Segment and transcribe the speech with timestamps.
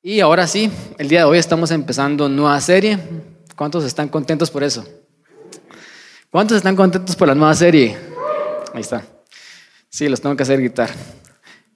[0.00, 3.00] Y ahora sí, el día de hoy estamos empezando nueva serie.
[3.56, 4.86] ¿Cuántos están contentos por eso?
[6.30, 7.96] ¿Cuántos están contentos por la nueva serie?
[8.72, 9.04] Ahí está.
[9.88, 10.88] Sí, los tengo que hacer gritar.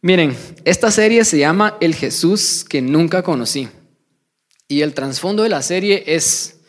[0.03, 3.69] Miren, esta serie se llama El Jesús que nunca conocí.
[4.69, 6.61] Y el trasfondo de la serie es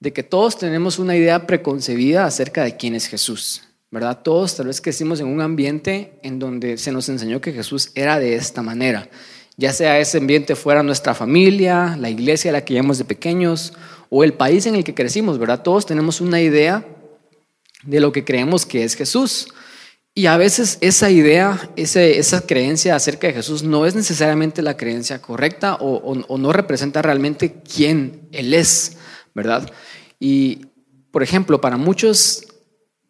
[0.00, 3.62] de que todos tenemos una idea preconcebida acerca de quién es Jesús.
[3.90, 4.22] ¿Verdad?
[4.22, 8.18] Todos tal vez crecimos en un ambiente en donde se nos enseñó que Jesús era
[8.18, 9.10] de esta manera
[9.56, 13.72] ya sea ese ambiente fuera nuestra familia, la iglesia a la que llevamos de pequeños
[14.08, 15.62] o el país en el que crecimos, ¿verdad?
[15.62, 16.86] Todos tenemos una idea
[17.84, 19.48] de lo que creemos que es Jesús.
[20.14, 25.22] Y a veces esa idea, esa creencia acerca de Jesús no es necesariamente la creencia
[25.22, 28.98] correcta o, no representa realmente quién Él es,
[29.34, 29.70] ¿verdad?
[30.20, 30.66] Y,
[31.10, 32.46] por ejemplo, para muchos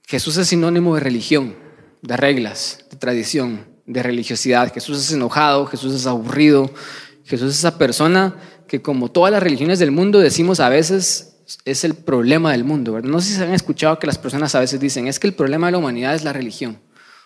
[0.06, 1.56] Jesús es sinónimo de religión,
[2.02, 4.72] de reglas, de tradición de religiosidad.
[4.72, 6.70] Jesús es enojado, Jesús es aburrido,
[7.24, 8.36] Jesús es esa persona
[8.68, 13.00] que como todas las religiones del mundo decimos a veces es el problema del mundo.
[13.00, 15.34] No sé si se han escuchado que las personas a veces dicen, es que el
[15.34, 16.78] problema de la humanidad es la religión,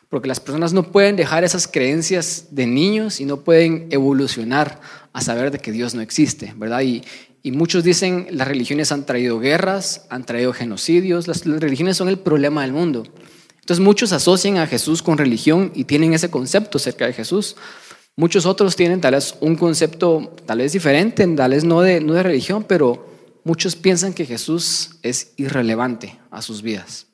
[0.08, 4.80] porque las personas no pueden dejar esas creencias de niños y no pueden evolucionar
[5.12, 6.80] a saber de que Dios no existe, ¿verdad?
[6.80, 12.18] Y muchos dicen, las religiones han traído guerras, han traído genocidios, las religiones son el
[12.18, 13.04] problema del mundo.
[13.66, 17.56] Entonces muchos asocian a Jesús con religión y tienen ese concepto acerca de Jesús.
[18.14, 22.14] Muchos otros tienen tal vez un concepto tal vez diferente, tal vez no de, no
[22.14, 23.08] de religión, pero
[23.42, 27.08] muchos piensan que Jesús es irrelevante a sus vidas.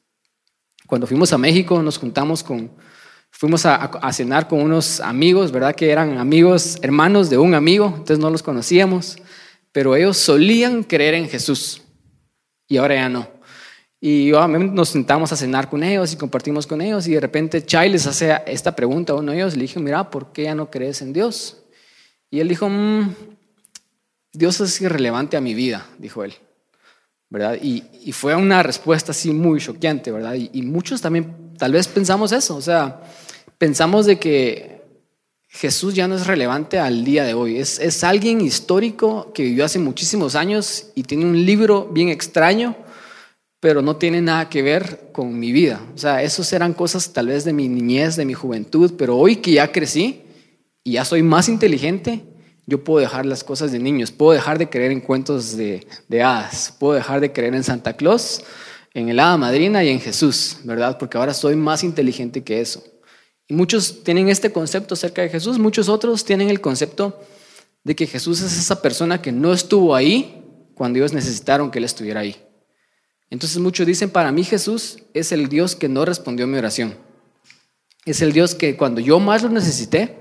[0.86, 2.70] Cuando fuimos a México nos juntamos con,
[3.30, 5.74] fuimos a, a, cenar con unos amigos, ¿verdad?
[5.74, 9.16] Que eran amigos, hermanos de un amigo, entonces no los conocíamos,
[9.72, 11.80] pero ellos solían creer en Jesús
[12.68, 13.26] y ahora ya no.
[14.04, 17.88] Y nos sentamos a cenar con ellos y compartimos con ellos y de repente Chai
[17.88, 19.54] les hace esta pregunta a uno de ellos.
[19.54, 21.62] Le dije, mira, ¿por qué ya no crees en Dios?
[22.28, 23.14] Y él dijo, mm,
[24.32, 26.34] Dios es irrelevante a mi vida, dijo él.
[27.30, 27.56] ¿verdad?
[27.62, 30.34] Y, fue una respuesta así muy choqueante, ¿verdad?
[30.34, 33.02] Y, muchos también tal vez pensamos eso, o sea,
[33.56, 34.82] pensamos de que
[35.46, 37.58] Jesús ya no es relevante al día de hoy.
[37.58, 42.74] Es, es alguien histórico que vivió hace muchísimos años y tiene un libro bien extraño
[43.62, 45.80] pero no tiene nada que ver con mi vida.
[45.94, 49.36] O sea, esos eran cosas tal vez de mi niñez, de mi juventud, pero hoy
[49.36, 50.22] que ya crecí
[50.82, 52.24] y ya soy más inteligente,
[52.66, 56.22] yo puedo dejar las cosas de niños, puedo dejar de creer en cuentos de, de
[56.24, 58.42] hadas, puedo dejar de creer en Santa Claus,
[58.94, 60.98] en el hada madrina y en Jesús, ¿verdad?
[60.98, 62.82] Porque ahora soy más inteligente que eso.
[63.46, 67.20] Y muchos tienen este concepto acerca de Jesús, muchos otros tienen el concepto
[67.84, 70.42] de que Jesús es esa persona que no estuvo ahí
[70.74, 72.36] cuando ellos necesitaron que Él estuviera ahí.
[73.32, 76.94] Entonces muchos dicen, para mí Jesús es el Dios que no respondió a mi oración.
[78.04, 80.18] Es el Dios que cuando yo más lo necesité,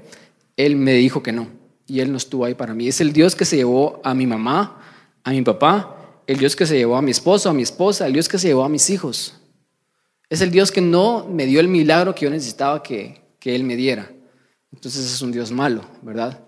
[0.55, 1.49] Él me dijo que no.
[1.85, 2.87] Y Él no estuvo ahí para mí.
[2.87, 4.81] Es el Dios que se llevó a mi mamá,
[5.25, 8.13] a mi papá, el Dios que se llevó a mi esposo, a mi esposa, el
[8.13, 9.33] Dios que se llevó a mis hijos.
[10.29, 13.65] Es el Dios que no me dio el milagro que yo necesitaba que, que Él
[13.65, 14.09] me diera.
[14.71, 16.41] Entonces es un Dios malo, ¿verdad?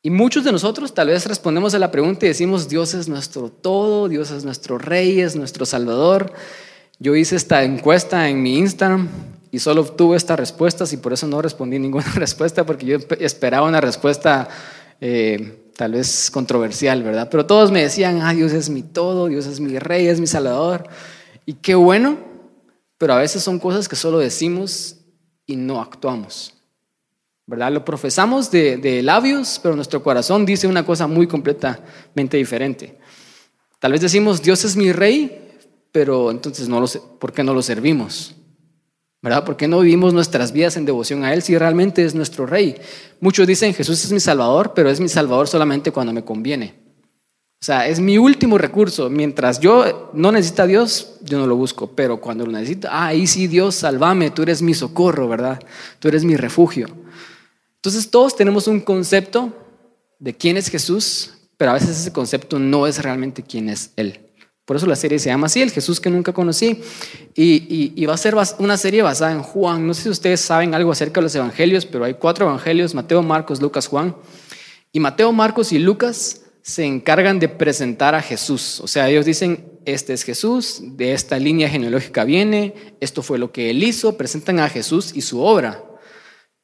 [0.00, 3.50] Y muchos de nosotros tal vez respondemos a la pregunta y decimos, Dios es nuestro
[3.50, 6.32] todo, Dios es nuestro rey, es nuestro salvador.
[7.00, 9.08] Yo hice esta encuesta en mi Instagram
[9.50, 13.66] y solo obtuve estas respuestas y por eso no respondí ninguna respuesta porque yo esperaba
[13.66, 14.48] una respuesta
[15.00, 17.28] eh, tal vez controversial, ¿verdad?
[17.30, 20.26] Pero todos me decían, ah, Dios es mi todo, Dios es mi rey, es mi
[20.28, 20.88] salvador.
[21.44, 22.18] Y qué bueno,
[22.98, 24.96] pero a veces son cosas que solo decimos
[25.46, 26.57] y no actuamos.
[27.48, 27.72] ¿Verdad?
[27.72, 32.98] Lo profesamos de, labios, pero nuestro corazón dice una cosa muy completamente diferente.
[33.80, 35.48] Tal vez decimos, Dios es mi rey,
[35.90, 36.86] pero entonces no lo,
[37.18, 38.34] ¿por qué no lo servimos?
[39.22, 39.44] ¿Verdad?
[39.44, 42.76] ¿Por qué no vivimos nuestras vidas en devoción a Él si realmente es nuestro rey?
[43.18, 46.74] Muchos dicen, Jesús es mi salvador, pero es mi salvador solamente cuando me conviene.
[47.60, 49.08] O sea, es mi último recurso.
[49.08, 51.90] Mientras yo no necesito a Dios, yo no lo busco.
[51.92, 55.58] Pero cuando lo necesito, ah, ahí sí, Dios, sálvame, tú eres mi socorro, ¿verdad?
[55.98, 56.86] Tú eres mi refugio.
[57.88, 59.50] Entonces todos tenemos un concepto
[60.18, 64.20] de quién es Jesús, pero a veces ese concepto no es realmente quién es Él.
[64.66, 66.82] Por eso la serie se llama así, El Jesús que nunca conocí.
[67.34, 69.86] Y, va a ser una serie basada en Juan.
[69.86, 73.22] No sé si ustedes saben algo acerca de los evangelios, pero hay cuatro evangelios, Mateo,
[73.22, 74.14] Marcos, Lucas, Juan.
[74.92, 78.80] Y Mateo, Marcos y Lucas se encargan de presentar a Jesús.
[78.80, 83.50] O sea, ellos dicen, este es Jesús, de esta línea genealógica viene, esto fue lo
[83.50, 85.82] que él hizo, presentan a Jesús y su obra.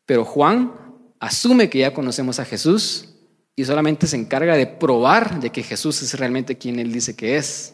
[0.04, 0.83] Pero Juan
[1.24, 3.08] asume que ya conocemos a Jesús
[3.56, 7.36] y solamente se encarga de probar de que Jesús es realmente quien él dice que
[7.36, 7.72] es.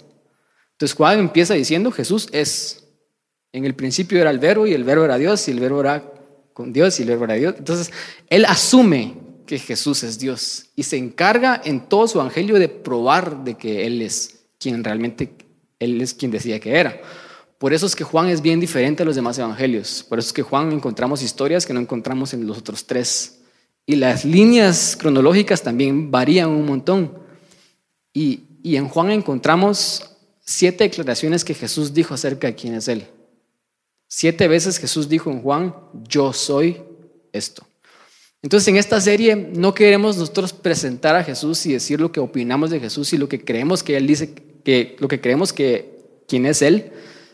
[0.73, 2.85] Entonces Juan empieza diciendo, Jesús es.
[3.53, 6.13] En el principio era el verbo y el verbo era Dios y el verbo era
[6.53, 7.55] con Dios y el verbo era Dios.
[7.59, 7.91] Entonces
[8.29, 9.17] él asume
[9.47, 13.85] que Jesús es Dios y se encarga en todo su evangelio de probar de que
[13.85, 15.35] Él es quien realmente,
[15.81, 17.01] Él es quien decía que era.
[17.59, 20.07] Por eso es que Juan es bien diferente a los demás evangelios.
[20.09, 23.40] Por eso es que Juan encontramos historias que no encontramos en los otros tres.
[23.91, 27.13] Y las líneas cronológicas también varían un montón.
[28.15, 30.13] Y, y en Juan encontramos
[30.45, 33.09] siete declaraciones que Jesús dijo acerca de quién es Él.
[34.07, 35.75] Siete veces Jesús dijo en Juan,
[36.09, 36.81] yo soy
[37.33, 37.67] esto.
[38.43, 42.71] Entonces en esta serie no queremos nosotros presentar a Jesús y decir lo que opinamos
[42.71, 44.35] de Jesús y lo que creemos que Él dice,
[44.65, 46.93] que lo que creemos que quién es Él,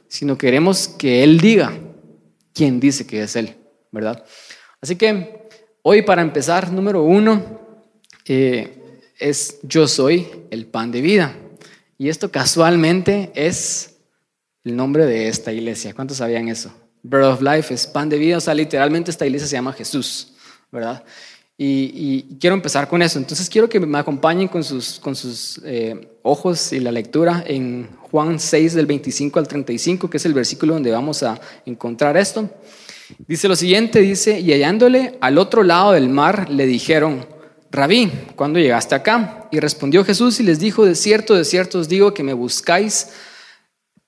[0.09, 1.79] sino queremos que Él diga
[2.55, 3.57] quién dice que es Él,
[3.93, 4.25] ¿verdad?
[4.81, 5.46] Así que
[5.89, 7.61] hoy para empezar, número uno,
[8.27, 8.77] eh,
[9.21, 11.37] es yo soy el pan de vida.
[11.97, 13.95] Y esto casualmente es
[14.65, 15.95] el nombre de esta iglesia.
[15.95, 16.73] ¿Cuántos sabían eso?
[17.05, 20.33] Bread of Life es pan de vida, o sea, literalmente esta iglesia se llama Jesús,
[20.73, 21.05] ¿verdad?
[21.57, 23.21] Y, quiero empezar con eso.
[23.21, 27.89] Entonces quiero que me acompañen con sus, con sus eh, ojos y la lectura en
[28.11, 32.51] Juan 6 del 25 al 35, que es el versículo donde vamos a encontrar esto.
[33.27, 37.27] Dice lo siguiente, dice, y hallándole al otro lado del mar, le dijeron,
[37.71, 39.49] Rabí, ¿cuándo llegaste acá?
[39.51, 43.09] Y respondió Jesús y les dijo, de cierto, de cierto os digo que me buscáis,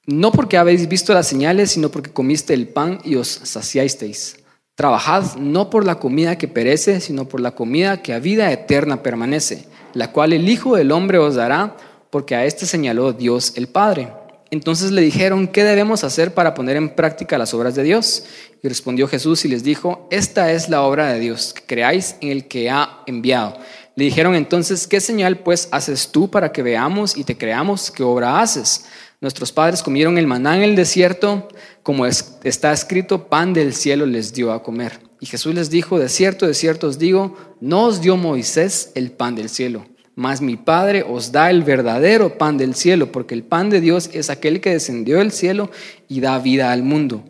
[0.07, 4.37] no porque habéis visto las señales, sino porque comiste el pan y os saciasteis.
[4.75, 9.03] Trabajad no por la comida que perece, sino por la comida que a vida eterna
[9.03, 11.77] permanece, la cual el Hijo del Hombre os dará,
[12.11, 14.13] porque a éste señaló Dios el Padre.
[14.51, 18.25] Entonces le dijeron, ¿qué debemos hacer para poner en práctica las obras de Dios?
[18.63, 22.31] Y respondió Jesús y les dijo, esta es la obra de Dios, que creáis en
[22.31, 23.59] el que ha enviado.
[23.95, 28.03] Le dijeron entonces, ¿qué señal pues haces tú para que veamos y te creamos qué
[28.03, 28.87] obra haces?
[29.21, 31.49] Nuestros padres comieron el maná en el desierto,
[31.83, 35.01] como está escrito, pan del cielo les dio a comer.
[35.21, 39.11] Y Jesús les dijo, de cierto, de cierto os digo, no os dio Moisés el
[39.11, 39.85] pan del cielo,
[40.19, 44.11] mas mi Padre os da el verdadero pan del cielo, porque el pan de Dios
[44.13, 45.71] es aquel que descendió del cielo
[46.09, 47.23] y da vida al mundo.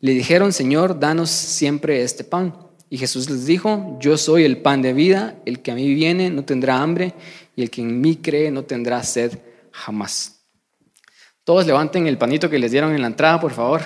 [0.00, 2.54] Le dijeron, Señor, danos siempre este pan.
[2.90, 6.28] Y Jesús les dijo, yo soy el pan de vida, el que a mí viene
[6.28, 7.14] no tendrá hambre,
[7.56, 9.38] y el que en mí cree no tendrá sed
[9.72, 10.42] jamás.
[11.44, 13.80] Todos levanten el panito que les dieron en la entrada, por favor.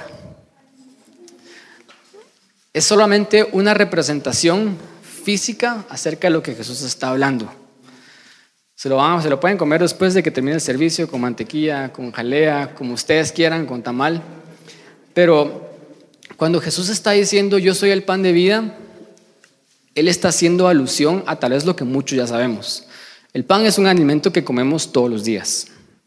[2.72, 7.67] Es solamente una representación física acerca de lo que Jesús está hablando.
[8.78, 11.92] Se lo, van, se lo pueden comer después de que termine el servicio con mantequilla,
[11.92, 14.22] con jalea, como ustedes quieran, con tamal.
[15.12, 15.68] Pero
[16.36, 18.76] cuando Jesús está diciendo yo soy el pan de vida,
[19.96, 22.86] Él está haciendo alusión a tal vez lo que muchos ya sabemos.
[23.32, 25.66] El pan es un alimento que comemos todos los días.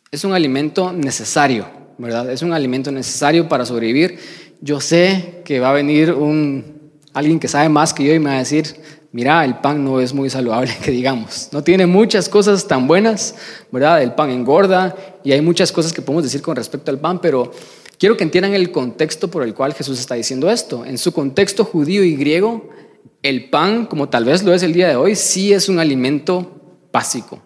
[0.10, 1.68] Es un alimento necesario,
[1.98, 2.32] ¿verdad?
[2.32, 4.18] Es un alimento necesario para sobrevivir.
[4.62, 8.30] Yo sé que va a venir un, alguien que sabe más que yo y me
[8.30, 8.78] va a decir,
[9.12, 11.50] mira, el pan no es muy saludable, que digamos.
[11.52, 13.36] No tiene muchas cosas tan buenas,
[13.72, 14.02] ¿verdad?
[14.02, 17.52] El pan engorda y hay muchas cosas que podemos decir con respecto al pan, pero
[18.02, 20.84] Quiero que entiendan el contexto por el cual Jesús está diciendo esto.
[20.86, 22.68] En su contexto judío y griego,
[23.22, 26.88] el pan, como tal vez lo es el día de hoy, sí es un alimento
[26.92, 27.44] básico.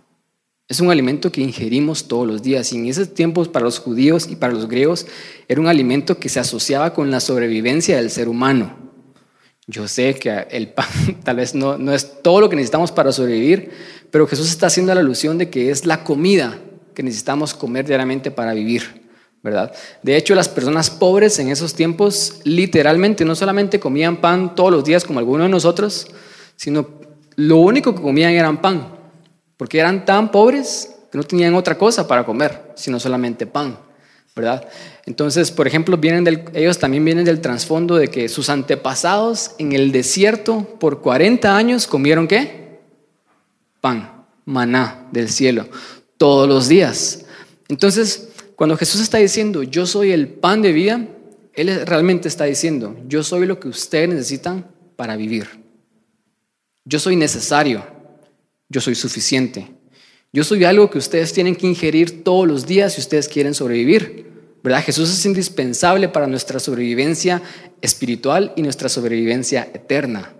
[0.69, 2.71] Es un alimento que ingerimos todos los días.
[2.71, 5.07] Y en esos tiempos para los judíos y para los griegos
[5.49, 8.84] era un alimento que se asociaba con la sobrevivencia del ser humano.
[9.67, 10.87] Yo sé que el pan
[11.23, 13.71] tal vez no, no es todo lo que necesitamos para sobrevivir,
[14.11, 16.59] pero Jesús está haciendo la alusión de que es la comida
[16.93, 19.05] que necesitamos comer diariamente para vivir.
[19.45, 19.71] ¿verdad?
[20.01, 24.83] De hecho, las personas pobres en esos tiempos literalmente no solamente comían pan todos los
[24.83, 26.07] días como algunos de nosotros,
[26.55, 26.87] sino
[27.35, 28.87] lo único que comían eran pan,
[29.55, 33.77] porque eran tan pobres que no tenían otra cosa para comer, sino solamente pan,
[34.35, 34.67] ¿verdad?
[35.05, 35.97] Entonces, por ejemplo,
[36.53, 41.87] ellos también vienen del trasfondo de que sus antepasados en el desierto por 40 años
[41.87, 42.79] comieron qué?
[43.79, 45.69] Pan, maná del cielo,
[46.17, 47.25] todos los días.
[47.69, 51.07] Entonces, cuando Jesús está diciendo, yo soy el pan de vida,
[51.53, 55.47] Él realmente está diciendo, yo soy lo que ustedes necesitan para vivir.
[56.83, 57.85] Yo soy necesario,
[58.67, 59.74] yo soy suficiente.
[60.35, 64.25] Yo soy algo que ustedes tienen que ingerir todos los días si ustedes quieren sobrevivir.
[64.61, 64.83] ¿Verdad?
[64.83, 67.41] Jesús es indispensable para nuestra sobrevivencia
[67.81, 70.33] espiritual y nuestra sobrevivencia eterna.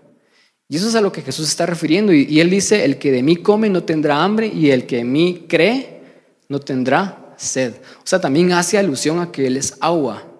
[0.68, 2.12] Y eso es a lo que Jesús está refiriendo.
[2.12, 5.12] Y, Él dice, el que de mí come no tendrá hambre y el que en
[5.12, 6.02] mí cree
[6.50, 7.72] no tendrá sed.
[7.96, 10.30] O sea, también hace alusión a que Él es agua.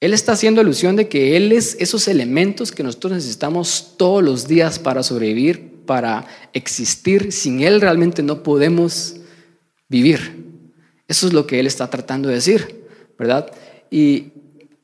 [0.00, 4.48] Él está haciendo alusión de que Él es esos elementos que nosotros necesitamos todos los
[4.48, 7.32] días para sobrevivir, para existir.
[7.32, 9.16] Sin Él realmente no podemos
[9.88, 10.44] vivir.
[11.08, 12.86] Eso es lo que Él está tratando de decir,
[13.18, 13.50] ¿verdad?
[13.90, 14.32] Y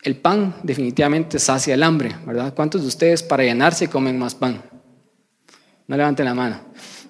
[0.02, 2.54] el pan definitivamente sacia el hambre, ¿verdad?
[2.54, 4.62] ¿Cuántos de ustedes para llenarse comen más pan?
[5.87, 6.61] No levanten la mano.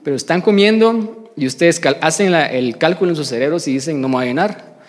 [0.02, 4.16] Pero están comiendo y ustedes hacen el cálculo en sus cerebros y dicen, no me
[4.16, 4.80] voy a llenar.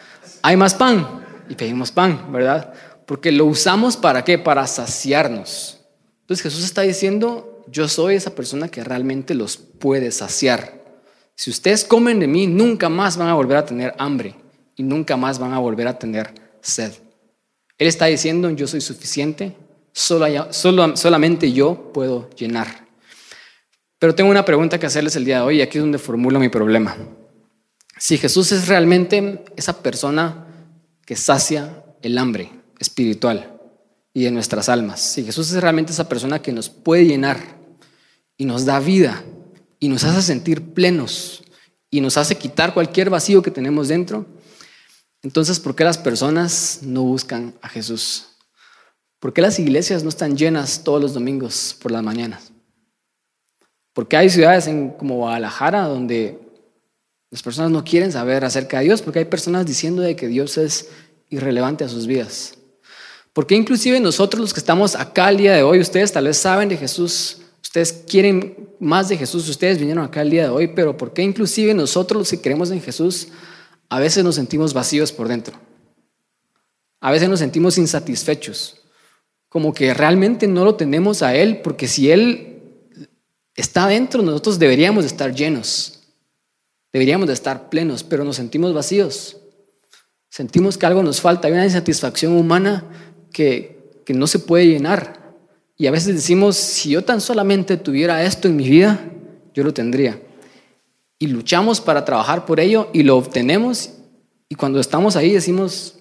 [0.42, 1.24] Hay más pan.
[1.48, 2.74] Y pedimos pan, ¿verdad?
[3.06, 4.40] Porque lo usamos para qué?
[4.40, 5.80] Para saciarnos.
[6.22, 10.84] Entonces Jesús está diciendo, yo soy esa persona que realmente los puede saciar.
[11.36, 14.36] Si ustedes comen de mí, nunca más van a volver a tener hambre
[14.76, 16.92] y nunca más van a volver a tener sed.
[17.78, 19.56] Él está diciendo, yo soy suficiente,
[19.92, 22.88] solo, solamente yo puedo llenar.
[24.00, 26.40] Pero tengo una pregunta que hacerles el día de hoy y aquí es donde formulo
[26.40, 26.96] mi problema.
[27.98, 30.48] Si Jesús es realmente esa persona
[31.06, 33.55] que sacia el hambre espiritual
[34.16, 37.38] y de nuestras almas, si Jesús es realmente esa persona que nos puede llenar
[38.38, 39.26] y nos da vida
[39.78, 41.44] y nos hace sentir plenos
[41.92, 44.26] y nos hace quitar cualquier vacío que tenemos dentro,
[45.22, 48.28] entonces, ¿por qué las personas no buscan a Jesús?
[49.20, 52.54] ¿Por qué las iglesias no están llenas todos los domingos por las mañanas?
[53.92, 56.40] ¿Por qué hay ciudades en, como Guadalajara donde
[57.32, 59.02] las personas no quieren saber acerca de Dios?
[59.02, 60.88] Porque hay personas diciendo de que Dios es
[61.30, 62.60] irrelevante a sus vidas.
[63.36, 66.70] Porque inclusive nosotros los que estamos acá el día de hoy, ustedes tal vez saben
[66.70, 70.96] de Jesús, ustedes quieren más de Jesús, ustedes vinieron acá el día de hoy, pero
[70.96, 73.27] ¿por qué inclusive nosotros los que creemos en Jesús
[73.89, 75.60] a veces nos sentimos vacíos por dentro.
[77.01, 78.82] A veces nos sentimos insatisfechos,
[79.50, 82.63] como que realmente no lo tenemos a Él, porque si Él
[83.54, 86.04] está dentro, nosotros deberíamos de estar llenos,
[86.94, 89.42] deberíamos de estar plenos, pero nos sentimos vacíos.
[90.30, 93.05] Sentimos que algo nos falta, hay una insatisfacción humana
[93.36, 95.36] que, que no se puede llenar.
[95.77, 99.12] Y a veces decimos, si yo tan solamente tuviera esto en mi vida,
[99.54, 100.20] yo lo tendría
[101.20, 103.92] y luchamos para trabajar por ello y lo obtenemos
[104.50, 105.96] y cuando estamos ahí decimos,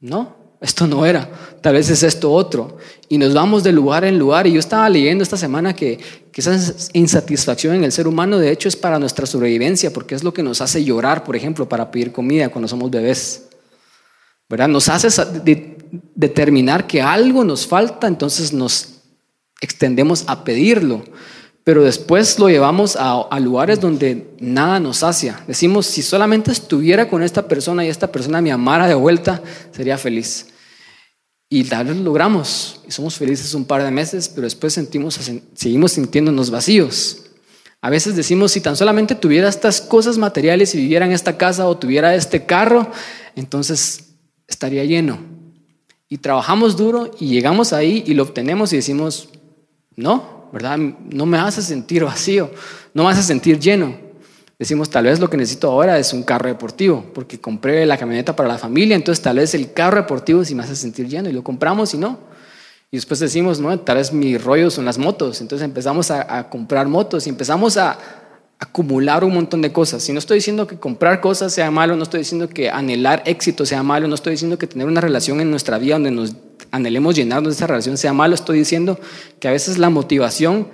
[0.00, 1.30] no, esto no era,
[1.60, 2.76] tal vez es esto otro.
[3.08, 4.46] Y nos vamos de lugar en lugar.
[4.46, 5.98] Y yo estaba leyendo esta semana que,
[6.32, 6.58] que esa
[6.92, 10.42] insatisfacción en el ser humano de hecho es para nuestra sobrevivencia, porque es lo que
[10.42, 13.48] nos hace llorar, por ejemplo, para pedir comida cuando somos bebés.
[14.48, 14.68] ¿Verdad?
[14.68, 15.08] Nos hace
[16.14, 19.02] determinar que algo nos falta, entonces nos
[19.60, 21.04] extendemos a pedirlo
[21.64, 25.44] pero después lo llevamos a, lugares donde nada nos sacia.
[25.46, 29.96] Decimos, si solamente estuviera con esta persona y esta persona me amara de vuelta, sería
[29.96, 30.48] feliz.
[31.48, 35.20] Y tal vez lo logramos y somos felices un par de meses, pero después sentimos,
[35.54, 37.26] seguimos sintiéndonos vacíos.
[37.80, 41.66] A veces decimos, si tan solamente tuviera estas cosas materiales y viviera en esta casa
[41.68, 42.90] o tuviera este carro,
[43.36, 44.14] entonces
[44.48, 45.41] estaría lleno.
[46.12, 49.30] Y trabajamos duro y llegamos ahí y lo obtenemos y decimos,
[49.96, 50.76] no, ¿verdad?
[50.76, 52.50] No me hace sentir vacío,
[52.92, 53.96] no me hace sentir lleno.
[54.58, 58.36] Decimos, tal vez lo que necesito ahora es un carro deportivo, porque compré la camioneta
[58.36, 61.32] para la familia, entonces tal vez el carro deportivo sí me hace sentir lleno y
[61.32, 62.18] lo compramos y no.
[62.90, 66.50] Y después decimos, no, tal vez mi rollo son las motos, entonces empezamos a, a
[66.50, 67.98] comprar motos y empezamos a,
[68.62, 70.08] acumular un montón de cosas.
[70.08, 73.66] Y no estoy diciendo que comprar cosas sea malo, no estoy diciendo que anhelar éxito
[73.66, 76.36] sea malo, no estoy diciendo que tener una relación en nuestra vida donde nos
[76.70, 79.00] anhelemos llenarnos de esa relación sea malo, estoy diciendo
[79.40, 80.68] que a veces la motivación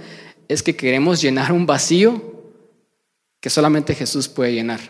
[0.48, 2.52] es que queremos llenar un vacío
[3.40, 4.80] que solamente Jesús puede llenar.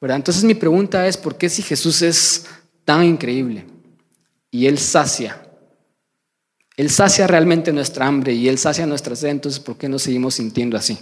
[0.00, 0.16] ¿Verdad?
[0.16, 2.46] Entonces mi pregunta es, ¿por qué si Jesús es
[2.86, 3.66] tan increíble
[4.50, 5.46] y Él sacia?
[6.78, 10.36] Él sacia realmente nuestra hambre y Él sacia nuestra sed, entonces ¿por qué nos seguimos
[10.36, 10.98] sintiendo así?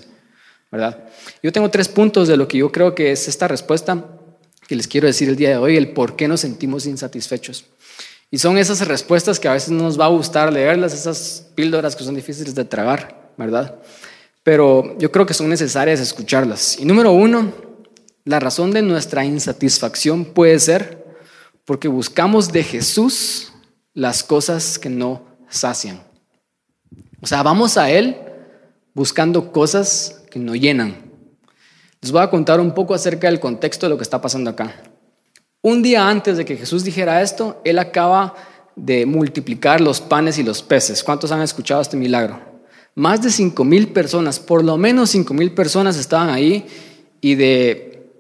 [0.71, 1.09] ¿Verdad?
[1.43, 4.05] Yo tengo tres puntos de lo que yo creo que es esta respuesta
[4.67, 7.67] que les quiero decir el día de hoy, el por qué nos sentimos insatisfechos.
[8.31, 11.95] Y son esas respuestas que a veces no nos va a gustar leerlas, esas píldoras
[11.95, 13.77] que son difíciles de tragar, ¿verdad?
[14.43, 16.79] Pero yo creo que son necesarias escucharlas.
[16.81, 17.53] Y número uno,
[18.25, 21.05] la razón de nuestra insatisfacción puede ser
[21.65, 23.53] porque buscamos de Jesús
[23.95, 26.03] las cosas que no sacian.
[27.21, 28.17] O sea, vamos a Él
[28.95, 30.97] buscando cosas no llenan.
[32.01, 34.75] Les voy a contar un poco acerca del contexto de lo que está pasando acá.
[35.63, 38.35] Un día antes de que Jesús dijera esto, Él acaba
[38.77, 41.03] de multiplicar los panes y los peces.
[41.03, 42.41] ¿Cuántos han escuchado este milagro?
[42.95, 46.67] Más de cinco mil personas, por lo menos cinco mil personas estaban ahí
[47.21, 48.11] y de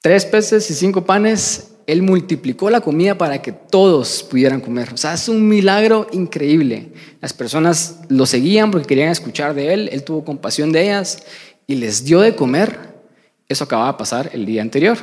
[0.00, 4.90] tres peces y cinco panes, Él multiplicó la comida para que todos pudieran comer.
[4.92, 6.92] O sea, es un milagro increíble.
[7.20, 11.22] Las personas lo seguían porque querían escuchar de Él, Él tuvo compasión de ellas
[11.66, 12.94] y les dio de comer,
[13.48, 14.98] eso acababa de pasar el día anterior.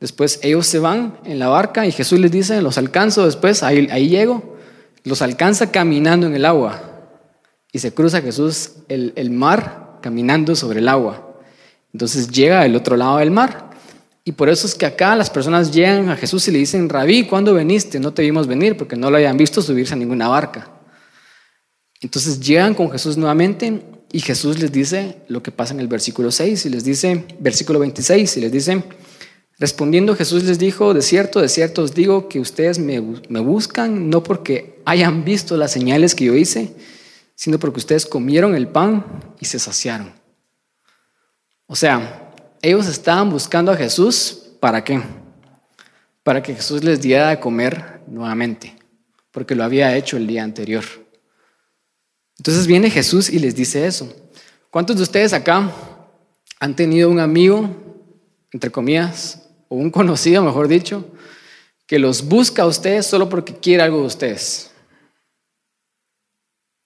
[0.00, 3.88] Después ellos se van en la barca y Jesús les dice, los alcanzo después, ahí,
[3.90, 4.56] ahí llego,
[5.04, 6.82] los alcanza caminando en el agua.
[7.72, 11.36] Y se cruza Jesús el, el mar caminando sobre el agua.
[11.92, 13.69] Entonces llega al otro lado del mar.
[14.30, 17.26] Y por eso es que acá las personas llegan a Jesús y le dicen, Rabí,
[17.26, 17.98] ¿cuándo veniste?
[17.98, 20.70] No te vimos venir porque no lo habían visto subirse a ninguna barca.
[22.00, 23.82] Entonces llegan con Jesús nuevamente
[24.12, 27.80] y Jesús les dice lo que pasa en el versículo 6 y les dice, versículo
[27.80, 28.84] 26, y les dice,
[29.58, 34.10] respondiendo Jesús les dijo, de cierto, de cierto os digo que ustedes me, me buscan
[34.10, 36.72] no porque hayan visto las señales que yo hice,
[37.34, 39.04] sino porque ustedes comieron el pan
[39.40, 40.12] y se saciaron.
[41.66, 42.29] O sea,
[42.62, 45.00] ellos estaban buscando a Jesús para qué?
[46.22, 48.76] Para que Jesús les diera de comer nuevamente,
[49.30, 50.84] porque lo había hecho el día anterior.
[52.38, 54.12] Entonces viene Jesús y les dice eso.
[54.70, 55.70] ¿Cuántos de ustedes acá
[56.58, 57.68] han tenido un amigo,
[58.52, 61.04] entre comillas, o un conocido, mejor dicho,
[61.86, 64.69] que los busca a ustedes solo porque quiere algo de ustedes?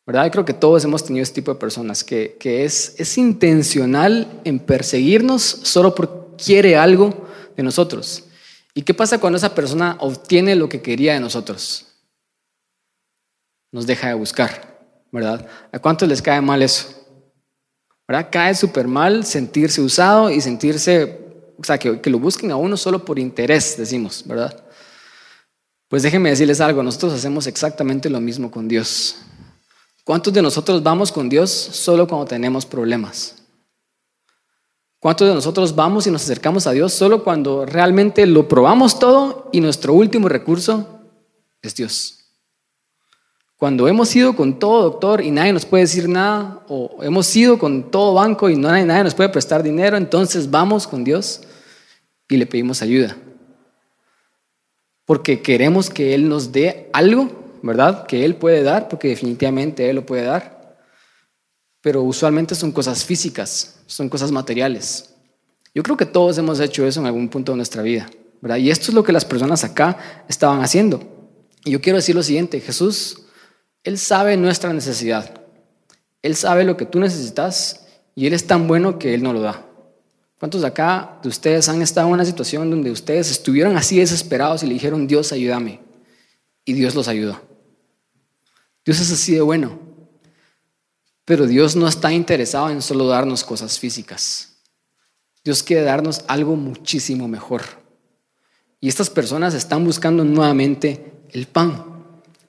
[0.06, 0.30] ¿Verdad?
[0.30, 5.42] creo que todos hemos tenido este tipo de personas que, es, es intencional en perseguirnos
[5.42, 8.24] solo porque quiere algo de nosotros.
[8.74, 11.86] ¿Y qué pasa cuando esa persona obtiene lo que quería de nosotros?
[13.72, 14.78] Nos deja de buscar,
[15.10, 15.46] ¿verdad?
[15.72, 16.88] ¿A cuántos les cae mal eso?
[18.06, 18.28] ¿Verdad?
[18.30, 22.76] Cae súper mal sentirse usado y sentirse, o sea, que, que lo busquen a uno
[22.76, 24.64] solo por interés, decimos, ¿verdad?
[25.88, 29.16] Pues déjenme decirles algo, nosotros hacemos exactamente lo mismo con Dios.
[30.04, 33.36] ¿Cuántos de nosotros vamos con Dios solo cuando tenemos problemas?
[34.98, 39.48] ¿Cuántos de nosotros vamos y nos acercamos a Dios solo cuando realmente lo probamos todo
[39.52, 41.00] y nuestro último recurso
[41.62, 42.20] es Dios?
[43.56, 47.58] Cuando hemos ido con todo doctor y nadie nos puede decir nada, o hemos ido
[47.58, 51.42] con todo banco y nadie, nadie nos puede prestar dinero, entonces vamos con Dios
[52.28, 53.16] y le pedimos ayuda.
[55.06, 58.06] Porque queremos que Él nos dé algo ¿verdad?
[58.06, 60.76] Que Él puede dar, porque definitivamente Él lo puede dar.
[61.80, 65.14] Pero usualmente son cosas físicas, son cosas materiales.
[65.74, 68.10] Yo creo que todos hemos hecho eso en algún punto de nuestra vida,
[68.42, 68.58] ¿verdad?
[68.58, 71.00] Y esto es lo que las personas acá estaban haciendo.
[71.64, 73.22] Y yo quiero decir lo siguiente, Jesús,
[73.82, 75.40] Él sabe nuestra necesidad.
[76.20, 79.40] Él sabe lo que tú necesitas y Él es tan bueno que Él no lo
[79.40, 79.64] da.
[80.38, 84.62] ¿Cuántos de acá de ustedes han estado en una situación donde ustedes estuvieron así desesperados
[84.62, 85.80] y le dijeron, Dios, ayúdame?
[86.66, 87.40] Y Dios los ayudó.
[88.84, 89.78] Dios es así de bueno.
[91.24, 94.58] Pero Dios no está interesado en solo darnos cosas físicas.
[95.42, 97.62] Dios quiere darnos algo muchísimo mejor.
[98.80, 101.84] Y estas personas están buscando nuevamente el pan.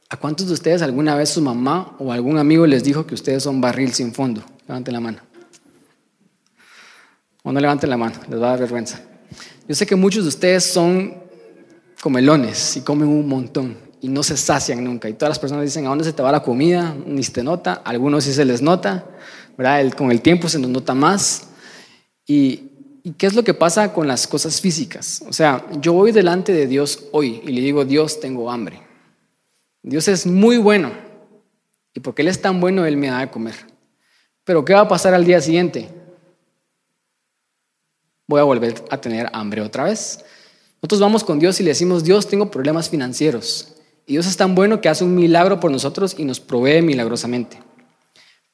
[0.09, 3.43] ¿A cuántos de ustedes alguna vez su mamá o algún amigo les dijo que ustedes
[3.43, 4.43] son barril sin fondo?
[4.67, 5.19] Levanten la mano.
[7.43, 9.01] O no levanten la mano, les va a dar vergüenza.
[9.67, 11.15] Yo sé que muchos de ustedes son
[12.01, 15.09] comelones y comen un montón y no se sacian nunca.
[15.09, 16.95] Y todas las personas dicen, ¿a dónde se te va la comida?
[17.05, 17.81] Ni se nota.
[17.85, 19.05] algunos sí se les nota,
[19.57, 19.91] ¿verdad?
[19.93, 21.49] con el tiempo se nos nota más.
[22.27, 22.71] Y,
[23.05, 25.23] ¿Y qué es lo que pasa con las cosas físicas?
[25.29, 28.81] O sea, yo voy delante de Dios hoy y le digo, Dios, tengo hambre.
[29.83, 30.91] Dios es muy bueno.
[31.93, 33.53] Y porque Él es tan bueno, Él me da de comer.
[34.43, 35.87] Pero ¿qué va a pasar al día siguiente?
[38.25, 40.25] Voy a volver a tener hambre otra vez.
[40.81, 43.74] Nosotros vamos con Dios y le decimos, Dios, tengo problemas financieros.
[44.05, 47.61] Y Dios es tan bueno que hace un milagro por nosotros y nos provee milagrosamente.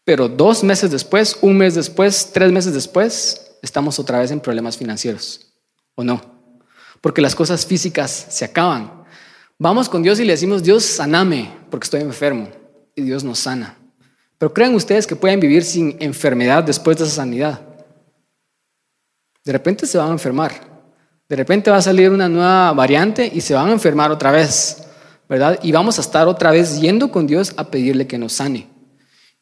[0.04, 4.78] Pero dos meses después, un mes después, tres meses después, estamos otra vez en problemas
[4.78, 5.54] financieros.
[5.96, 6.22] ¿O no?
[7.02, 9.04] Porque las cosas físicas se acaban.
[9.60, 12.50] Vamos con Dios y le decimos, Dios, saname porque estoy enfermo.
[12.96, 13.78] Y Dios nos sana.
[14.38, 17.62] Pero crean ustedes que pueden vivir sin enfermedad después de esa sanidad.
[19.44, 20.52] De repente se van a enfermar.
[21.30, 24.84] De repente va a salir una nueva variante y se van a enfermar otra vez.
[25.62, 28.68] Y vamos a estar otra vez yendo con Dios a pedirle que nos sane.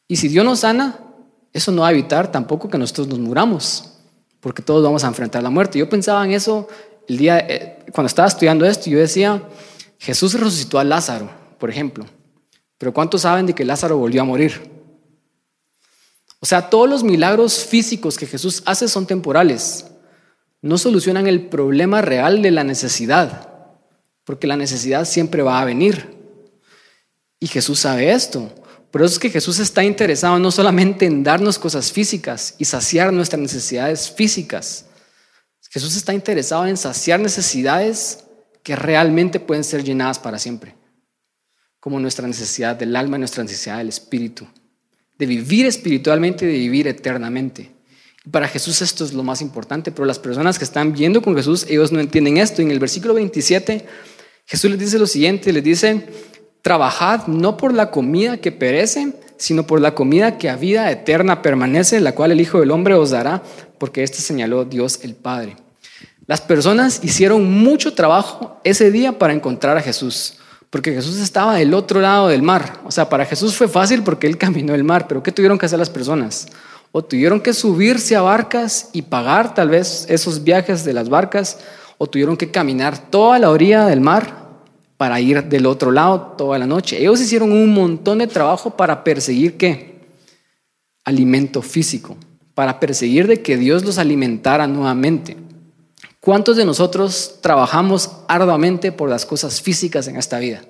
[0.06, 1.00] Y si Dios nos sana,
[1.52, 3.90] eso no va a evitar tampoco que nosotros nos muramos,
[4.38, 5.80] porque todos vamos a enfrentar la muerte.
[5.80, 6.68] Yo pensaba en eso
[7.08, 9.42] el día, eh, cuando estaba estudiando esto, yo decía,
[9.98, 12.06] Jesús resucitó a Lázaro, por ejemplo,
[12.78, 14.70] pero ¿cuántos saben de que Lázaro volvió a morir?
[16.38, 19.86] O sea, todos los milagros físicos que Jesús hace son temporales,
[20.62, 23.49] no solucionan el problema real de la necesidad
[24.30, 26.06] porque la necesidad siempre va a venir.
[27.40, 28.48] Y Jesús sabe esto.
[28.92, 33.12] Por eso es que Jesús está interesado no solamente en darnos cosas físicas y saciar
[33.12, 34.86] nuestras necesidades físicas.
[35.68, 38.20] Jesús está interesado en saciar necesidades
[38.62, 40.76] que realmente pueden ser llenadas para siempre,
[41.80, 44.46] como nuestra necesidad del alma y nuestra necesidad del espíritu,
[45.18, 47.72] de vivir espiritualmente y de vivir eternamente.
[48.30, 51.66] Para Jesús esto es lo más importante, pero las personas que están viendo con Jesús,
[51.68, 52.60] ellos no entienden esto.
[52.60, 53.86] En el versículo 27
[54.50, 56.08] Jesús les dice lo siguiente, les dice,
[56.60, 61.40] trabajad no por la comida que perece, sino por la comida que a vida eterna
[61.40, 63.44] permanece, la cual el Hijo del Hombre os dará,
[63.78, 65.56] porque este señaló Dios el Padre.
[66.26, 71.72] Las personas hicieron mucho trabajo ese día para encontrar a Jesús, porque Jesús estaba del
[71.72, 72.80] otro lado del mar.
[72.84, 75.66] O sea, para Jesús fue fácil porque él caminó el mar, pero ¿qué tuvieron que
[75.66, 76.48] hacer las personas?
[76.92, 81.58] o tuvieron que subirse a barcas y pagar tal vez esos viajes de las barcas,
[82.02, 84.48] o tuvieron que caminar toda la orilla del mar
[84.96, 86.98] para ir del otro lado toda la noche.
[86.98, 90.00] Ellos hicieron un montón de trabajo para perseguir qué?
[91.04, 92.16] Alimento físico,
[92.54, 95.36] para perseguir de que Dios los alimentara nuevamente.
[96.20, 100.62] ¿Cuántos de nosotros trabajamos arduamente por las cosas físicas en esta vida?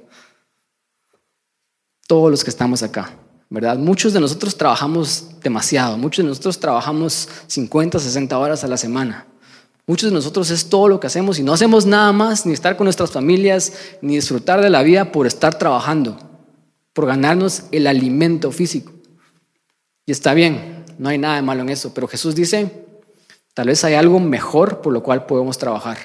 [2.08, 3.14] Todos los que estamos acá.
[3.48, 3.78] ¿verdad?
[3.78, 9.26] Muchos de nosotros trabajamos demasiado, muchos de nosotros trabajamos 50, 60 horas a la semana.
[9.90, 12.76] Muchos de nosotros es todo lo que hacemos y no hacemos nada más, ni estar
[12.76, 16.16] con nuestras familias, ni disfrutar de la vida por estar trabajando,
[16.92, 18.92] por ganarnos el alimento físico.
[20.06, 22.86] Y está bien, no hay nada de malo en eso, pero Jesús dice,
[23.52, 25.98] tal vez hay algo mejor por lo cual podemos trabajar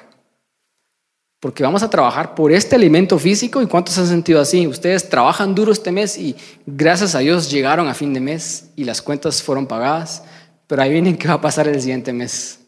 [1.40, 4.66] porque vamos a trabajar por este alimento físico y cuántos han sentido así.
[4.66, 8.84] Ustedes trabajan duro este mes y gracias a Dios llegaron a fin de mes y
[8.84, 10.24] las cuentas fueron pagadas,
[10.66, 12.65] pero ahí vienen qué va a pasar el siguiente mes.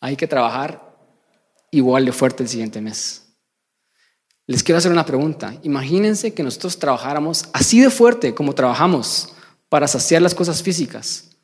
[0.00, 0.96] Hay que trabajar
[1.70, 3.26] igual de fuerte el siguiente mes.
[4.46, 5.54] Les quiero hacer una pregunta.
[5.62, 9.34] Imagínense que nosotros trabajáramos así de fuerte como trabajamos
[9.68, 11.36] para saciar las cosas físicas,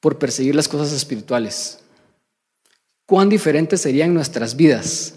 [0.00, 1.78] por perseguir las cosas espirituales.
[3.06, 5.14] ¿Cuán diferentes serían nuestras vidas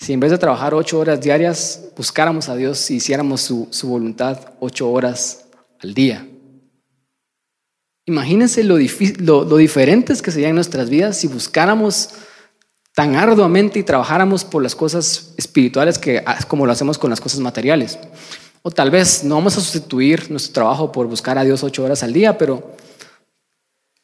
[0.00, 4.54] si en vez de trabajar ocho horas diarias, buscáramos a Dios y hiciéramos su, voluntad
[4.58, 5.44] ocho horas
[5.78, 6.26] al día.
[8.06, 12.08] Imagínense lo, lo, diferentes que serían nuestras vidas si buscáramos
[13.00, 17.18] tan arduamente y trabajáramos por las cosas espirituales que, ah, como lo hacemos con las
[17.18, 17.98] cosas materiales.
[18.60, 22.02] O tal vez no vamos a sustituir nuestro trabajo por buscar a Dios ocho horas
[22.02, 22.76] al día, pero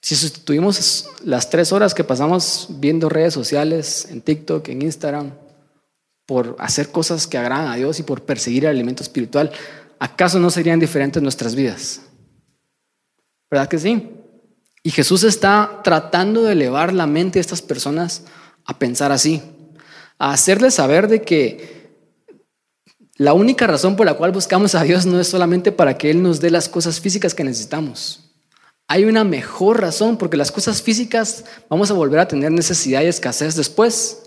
[0.00, 5.32] si sustituimos las tres horas que pasamos viendo redes sociales, en TikTok, en Instagram,
[6.24, 9.52] por hacer cosas que agradan a Dios y por perseguir el alimento espiritual,
[9.98, 12.00] ¿acaso no serían diferentes nuestras vidas?
[13.50, 14.11] ¿Verdad que sí?
[14.82, 18.22] Y Jesús está tratando de elevar la mente de estas personas
[18.66, 19.42] a pensar así,
[20.18, 21.76] a hacerles saber de que
[23.16, 26.22] la única razón por la cual buscamos a Dios no es solamente para que Él
[26.22, 28.35] nos dé las cosas físicas que necesitamos.
[28.88, 33.07] Hay una mejor razón porque las cosas físicas vamos a volver a tener necesidad y
[33.07, 34.22] escasez después.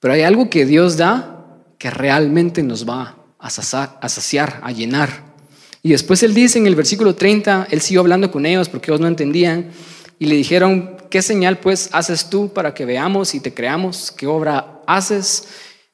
[0.00, 5.34] Pero hay algo que Dios da que realmente nos va a saciar, a llenar.
[5.82, 9.00] Y después Él dice en el versículo 30, Él siguió hablando con ellos porque ellos
[9.00, 9.70] no entendían
[10.18, 14.10] y le dijeron, ¿qué señal pues haces tú para que veamos y te creamos?
[14.10, 15.44] ¿Qué obra haces?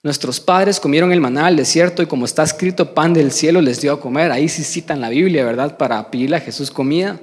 [0.03, 3.83] Nuestros padres comieron el maná al desierto y como está escrito, pan del cielo les
[3.83, 4.33] dio a comer.
[4.33, 5.77] Ahí sí citan la Biblia, ¿verdad?
[5.77, 7.21] Para pedirle a Jesús comida.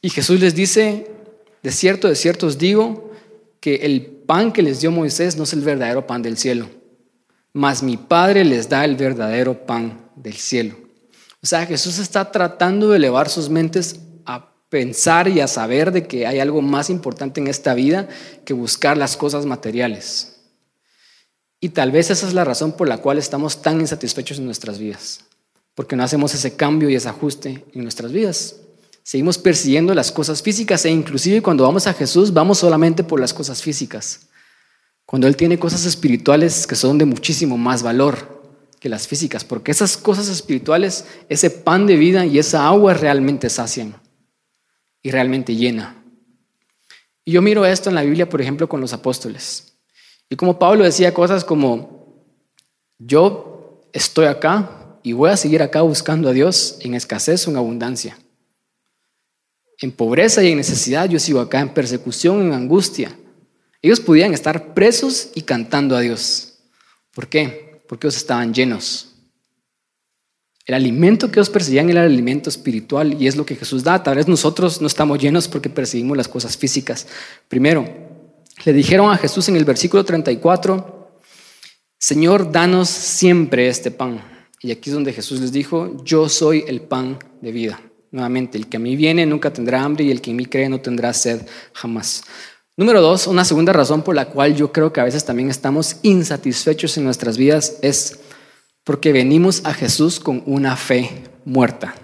[0.00, 1.10] Y Jesús les dice,
[1.64, 3.10] de cierto, de cierto os digo,
[3.58, 6.68] que el pan que les dio Moisés no es el verdadero pan del cielo,
[7.52, 10.76] mas mi Padre les da el verdadero pan del cielo.
[11.42, 13.98] O sea, Jesús está tratando de elevar sus mentes
[14.68, 18.08] pensar y a saber de que hay algo más importante en esta vida
[18.44, 20.36] que buscar las cosas materiales.
[21.60, 24.78] Y tal vez esa es la razón por la cual estamos tan insatisfechos en nuestras
[24.78, 25.20] vidas,
[25.74, 28.56] porque no hacemos ese cambio y ese ajuste en nuestras vidas.
[29.02, 33.32] Seguimos persiguiendo las cosas físicas e inclusive cuando vamos a Jesús vamos solamente por las
[33.32, 34.26] cosas físicas.
[35.06, 38.42] Cuando Él tiene cosas espirituales que son de muchísimo más valor
[38.80, 43.48] que las físicas, porque esas cosas espirituales, ese pan de vida y esa agua realmente
[43.48, 43.94] sacian
[45.06, 46.02] y realmente llena.
[47.24, 49.74] Y yo miro esto en la Biblia, por ejemplo, con los apóstoles.
[50.28, 52.24] Y como Pablo decía cosas como,
[52.98, 57.56] yo estoy acá y voy a seguir acá buscando a Dios en escasez o en
[57.56, 58.18] abundancia
[59.80, 63.16] en pobreza y en necesidad, yo sigo acá en persecución, en angustia.
[63.82, 66.54] Ellos podían estar presos y cantando a Dios.
[67.14, 67.82] ¿Por qué?
[67.88, 69.15] Porque ellos estaban llenos.
[70.66, 74.02] El alimento que ellos perseguían era el alimento espiritual y es lo que Jesús da.
[74.02, 77.06] Tal vez nosotros no estamos llenos porque perseguimos las cosas físicas.
[77.46, 77.88] Primero,
[78.64, 81.20] le dijeron a Jesús en el versículo 34,
[81.96, 84.20] Señor, danos siempre este pan.
[84.60, 87.80] Y aquí es donde Jesús les dijo, yo soy el pan de vida.
[88.10, 90.68] Nuevamente, el que a mí viene nunca tendrá hambre y el que en mí cree
[90.68, 91.42] no tendrá sed
[91.74, 92.24] jamás.
[92.76, 95.98] Número dos, una segunda razón por la cual yo creo que a veces también estamos
[96.02, 98.18] insatisfechos en nuestras vidas es
[98.86, 101.10] porque venimos a Jesús con una fe
[101.44, 101.96] muerta.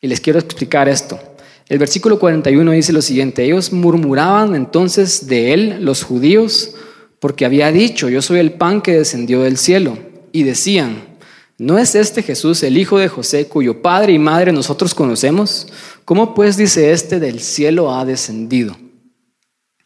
[0.00, 1.20] Y les quiero explicar esto.
[1.68, 6.74] El versículo 41 dice lo siguiente, ellos murmuraban entonces de él, los judíos,
[7.20, 9.98] porque había dicho, yo soy el pan que descendió del cielo,
[10.32, 11.18] y decían,
[11.58, 15.66] ¿No es este Jesús el hijo de José, cuyo padre y madre nosotros conocemos?
[16.04, 18.78] ¿Cómo pues dice este del cielo ha descendido?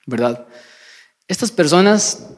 [0.06, 0.46] ¿Verdad?
[1.26, 2.28] Estas personas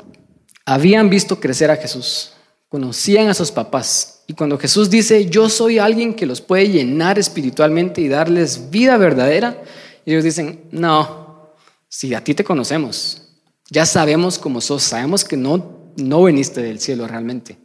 [0.64, 2.33] habían visto crecer a Jesús,
[2.74, 4.24] conocían a sus papás.
[4.26, 8.96] Y cuando Jesús dice, yo soy alguien que los puede llenar espiritualmente y darles vida
[8.96, 9.62] verdadera,
[10.04, 11.52] ellos dicen, no,
[11.88, 13.28] si a ti te conocemos,
[13.70, 17.58] ya sabemos cómo sos, sabemos que no, no viniste del cielo realmente,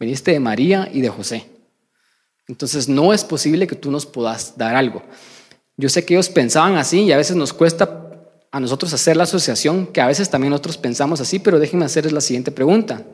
[0.00, 1.46] viniste de María y de José.
[2.48, 5.00] Entonces no es posible que tú nos puedas dar algo.
[5.76, 8.10] Yo sé que ellos pensaban así y a veces nos cuesta
[8.50, 12.12] a nosotros hacer la asociación, que a veces también nosotros pensamos así, pero déjenme hacerles
[12.12, 13.06] la siguiente pregunta.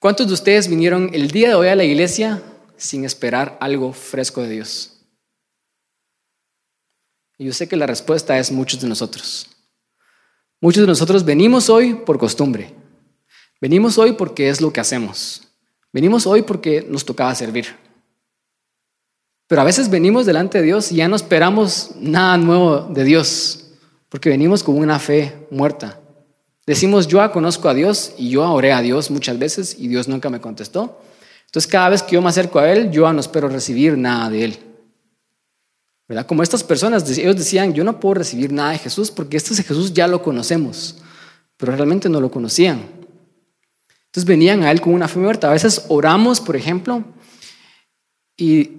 [0.00, 2.42] ¿Cuántos de ustedes vinieron el día de hoy a la iglesia
[2.78, 4.98] sin esperar algo fresco de Dios?
[7.38, 9.46] Yo sé que la respuesta es muchos de nosotros.
[10.58, 12.72] Muchos de nosotros venimos hoy por costumbre.
[13.60, 15.42] Venimos hoy porque es lo que hacemos.
[15.92, 17.66] Venimos hoy porque nos tocaba servir.
[19.48, 23.72] Pero a veces venimos delante de Dios y ya no esperamos nada nuevo de Dios,
[24.08, 25.99] porque venimos con una fe muerta.
[26.66, 30.30] Decimos, yo conozco a Dios y yo oré a Dios muchas veces y Dios nunca
[30.30, 31.00] me contestó.
[31.46, 34.44] Entonces cada vez que yo me acerco a Él, yo no espero recibir nada de
[34.44, 34.58] Él.
[36.26, 39.92] Como estas personas, ellos decían, yo no puedo recibir nada de Jesús porque este Jesús
[39.94, 40.96] ya lo conocemos,
[41.56, 42.82] pero realmente no lo conocían.
[44.06, 45.48] Entonces venían a Él con una fe muerta.
[45.48, 47.04] A veces oramos, por ejemplo,
[48.36, 48.72] y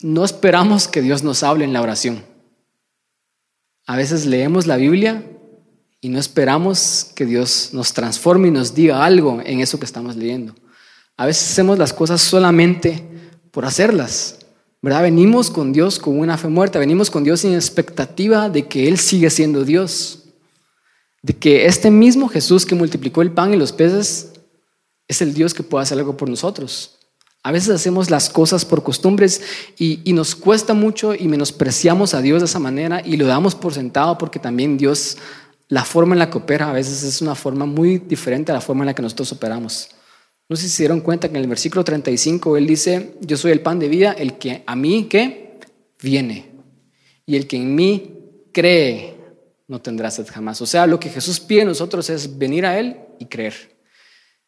[0.00, 2.22] no esperamos que Dios nos hable en la oración.
[3.86, 5.24] A veces leemos la Biblia
[6.00, 10.16] y no esperamos que Dios nos transforme y nos diga algo en eso que estamos
[10.16, 10.54] leyendo.
[11.16, 13.04] A veces hacemos las cosas solamente
[13.50, 14.38] por hacerlas.
[14.80, 15.02] ¿verdad?
[15.02, 18.98] Venimos con Dios con una fe muerta, venimos con Dios sin expectativa de que Él
[18.98, 20.24] sigue siendo Dios,
[21.22, 24.32] de que este mismo Jesús que multiplicó el pan y los peces
[25.08, 26.94] es el Dios que puede hacer algo por nosotros.
[27.42, 29.40] A veces hacemos las cosas por costumbres
[29.78, 33.54] y, y, nos cuesta mucho y menospreciamos a Dios de esa manera y lo damos
[33.54, 35.16] por sentado porque también Dios,
[35.68, 38.60] la forma en la que opera a veces es una forma muy diferente a la
[38.60, 39.90] forma en la que nosotros operamos.
[40.48, 43.52] No sé si se dieron cuenta que en el versículo 35 él dice, yo soy
[43.52, 45.58] el pan de vida, el que a mí, ¿qué?
[46.02, 46.52] Viene.
[47.26, 48.18] Y el que en mí
[48.52, 49.18] cree,
[49.66, 50.62] no tendrá sed jamás.
[50.62, 53.76] O sea, lo que Jesús pide a nosotros es venir a Él y creer.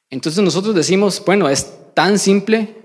[0.09, 2.77] Entonces nosotros decimos, bueno, es tan simple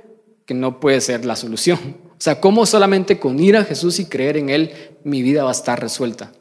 [0.45, 1.79] que no puede ser la solución.
[2.11, 5.49] O sea, ¿cómo solamente con ir a Jesús y creer en Él mi vida va
[5.49, 6.33] a estar resuelta?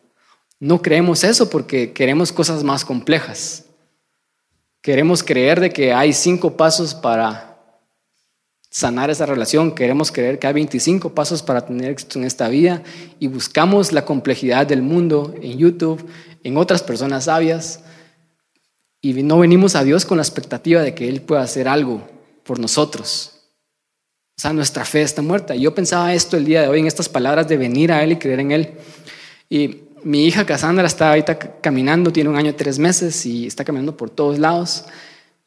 [0.61, 3.65] No creemos eso porque queremos cosas más complejas.
[4.81, 7.55] Queremos creer de que hay cinco pasos para
[8.71, 12.83] sanar esa relación, queremos creer que hay 25 pasos para tener éxito en esta vida
[13.21, 16.05] y buscamos la complejidad del mundo en YouTube,
[16.43, 17.85] en otras personas sabias
[19.01, 22.03] y no venimos a Dios con la expectativa de que Él pueda hacer algo
[22.43, 23.35] por nosotros.
[24.37, 25.55] O sea, nuestra fe está muerta.
[25.55, 28.17] Yo pensaba esto el día de hoy en estas palabras de venir a Él y
[28.17, 28.73] creer en Él.
[29.49, 33.65] Y mi hija Cassandra está ahorita caminando, tiene un año y tres meses y está
[33.65, 34.85] caminando por todos lados,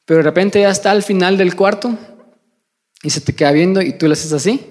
[0.06, 1.96] pero de repente ya está al final del cuarto
[3.04, 4.66] y se te queda viendo y tú le haces así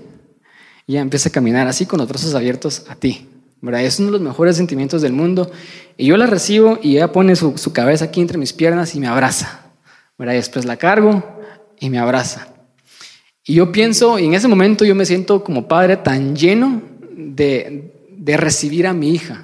[0.87, 3.29] y ya empieza a caminar así con los brazos abiertos a ti.
[3.61, 3.83] ¿verdad?
[3.83, 5.51] Es uno de los mejores sentimientos del mundo
[5.97, 9.07] y yo la recibo y ella pone su, cabeza aquí entre mis piernas y me
[9.07, 9.71] abraza.
[10.19, 10.35] ¿verdad?
[10.35, 11.41] Después la cargo
[11.79, 12.49] y me abraza.
[13.45, 16.83] Y yo pienso, y en ese momento yo me siento como padre tan lleno
[17.17, 19.43] de, de recibir a mi hija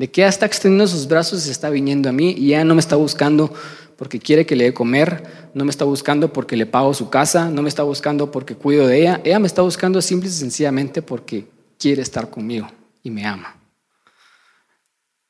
[0.00, 2.64] de que ella está extendiendo sus brazos y se está viniendo a mí y ella
[2.64, 3.52] no me está buscando
[3.98, 7.50] porque quiere que le dé comer, no me está buscando porque le pago su casa,
[7.50, 11.02] no me está buscando porque cuido de ella, ella me está buscando simple y sencillamente
[11.02, 12.66] porque quiere estar conmigo
[13.02, 13.58] y me ama.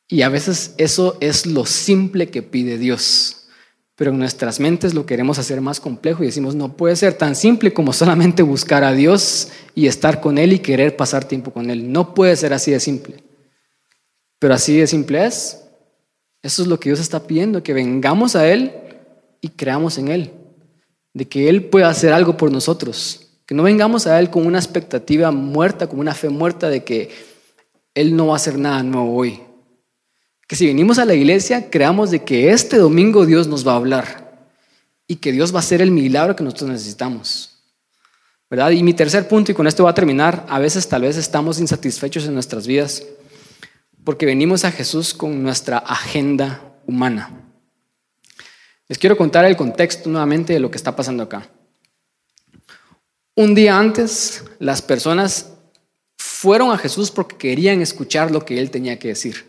[0.07, 3.49] Y a veces eso es lo simple que pide Dios,
[3.97, 7.35] pero en nuestras mentes lo queremos hacer más complejo y decimos, no puede ser tan
[7.35, 11.71] simple como solamente buscar a Dios y estar con Él y querer pasar tiempo con
[11.71, 11.91] Él.
[11.91, 13.30] No puede ser así de simple.
[14.41, 15.63] Pero así de simple es.
[16.43, 18.73] Eso es lo que Dios está pidiendo, que vengamos a Él
[19.41, 20.33] y creamos en Él.
[21.13, 23.29] De que Él pueda hacer algo por nosotros.
[23.47, 27.11] Que no vengamos a Él con una expectativa muerta, con una fe muerta de que
[27.95, 29.41] Él no va a hacer nada nuevo hoy.
[30.49, 33.77] Que si venimos a la iglesia, creamos de que este domingo Dios nos va a
[33.77, 34.49] hablar
[35.07, 37.59] y que Dios va a hacer el milagro que nosotros necesitamos.
[38.49, 38.71] ¿Verdad?
[38.71, 41.61] Y mi tercer punto, y con esto va a terminar, a veces tal vez estamos
[41.61, 43.05] insatisfechos en nuestras vidas
[44.11, 47.31] porque venimos a Jesús con nuestra agenda humana.
[48.89, 51.49] Les quiero contar el contexto nuevamente de lo que está pasando acá.
[53.37, 55.53] Un día antes, las personas
[56.19, 59.49] fueron a Jesús porque querían escuchar lo que él tenía que decir.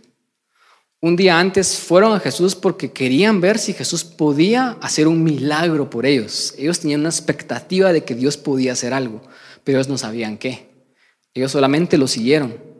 [0.99, 5.89] Un día antes fueron a Jesús porque querían ver si Jesús podía hacer un milagro
[5.89, 6.53] por ellos.
[6.55, 9.23] Ellos tenían una expectativa de que Dios podía hacer algo,
[9.63, 10.69] pero ellos no sabían qué.
[11.33, 12.70] Ellos solamente lo siguieron.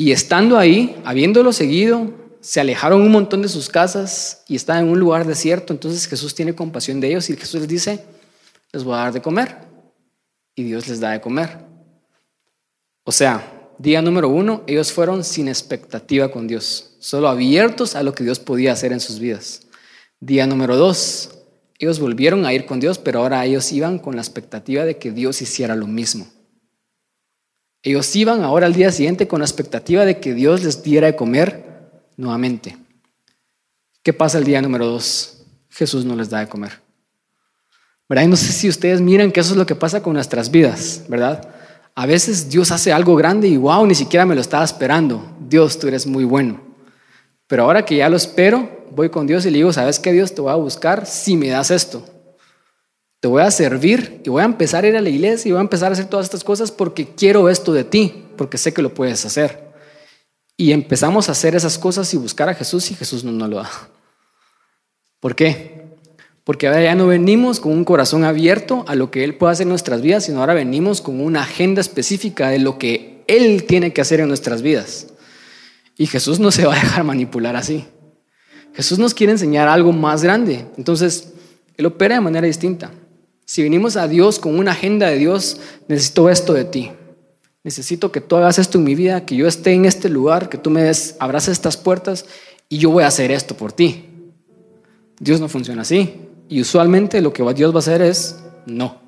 [0.00, 2.10] Y estando ahí, habiéndolo seguido,
[2.40, 5.74] se alejaron un montón de sus casas y estaban en un lugar desierto.
[5.74, 8.02] Entonces Jesús tiene compasión de ellos y Jesús les dice,
[8.72, 9.58] les voy a dar de comer.
[10.54, 11.66] Y Dios les da de comer.
[13.04, 18.14] O sea, Día número uno, ellos fueron sin expectativa con Dios, solo abiertos a lo
[18.14, 19.66] que Dios podía hacer en sus vidas.
[20.18, 21.30] Día número dos,
[21.78, 25.10] ellos volvieron a ir con Dios, pero ahora ellos iban con la expectativa de que
[25.10, 26.26] Dios hiciera lo mismo.
[27.82, 31.16] Ellos iban ahora al día siguiente con la expectativa de que Dios les diera de
[31.16, 31.64] comer
[32.16, 32.76] nuevamente.
[34.02, 35.42] ¿Qué pasa el día número dos?
[35.70, 36.72] Jesús no les da de comer.
[38.08, 38.26] ¿Verdad?
[38.26, 41.48] No sé si ustedes miran que eso es lo que pasa con nuestras vidas, ¿verdad?
[41.94, 45.22] A veces Dios hace algo grande y wow, ni siquiera me lo estaba esperando.
[45.48, 46.60] Dios, tú eres muy bueno.
[47.46, 50.34] Pero ahora que ya lo espero, voy con Dios y le digo, ¿sabes qué Dios
[50.34, 52.04] te voy a buscar si me das esto?
[53.20, 55.58] Te voy a servir y voy a empezar a ir a la iglesia y voy
[55.58, 58.80] a empezar a hacer todas estas cosas porque quiero esto de ti, porque sé que
[58.80, 59.70] lo puedes hacer.
[60.56, 63.56] Y empezamos a hacer esas cosas y buscar a Jesús y Jesús no nos lo
[63.58, 63.70] da.
[65.20, 65.80] ¿Por qué?
[66.44, 69.64] Porque ahora ya no venimos con un corazón abierto a lo que Él puede hacer
[69.64, 73.92] en nuestras vidas, sino ahora venimos con una agenda específica de lo que Él tiene
[73.92, 75.08] que hacer en nuestras vidas.
[75.98, 77.84] Y Jesús no se va a dejar manipular así.
[78.74, 80.64] Jesús nos quiere enseñar algo más grande.
[80.78, 81.34] Entonces,
[81.76, 82.90] Él opera de manera distinta.
[83.50, 85.56] Si venimos a Dios con una agenda de Dios,
[85.88, 86.92] necesito esto de ti.
[87.64, 90.56] Necesito que tú hagas esto en mi vida, que yo esté en este lugar, que
[90.56, 92.26] tú me des, abraces estas puertas
[92.68, 94.04] y yo voy a hacer esto por ti.
[95.18, 96.28] Dios no funciona así.
[96.48, 99.00] Y usualmente lo que Dios va a hacer es no.